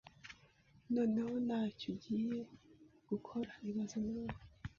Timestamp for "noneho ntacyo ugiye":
0.95-2.35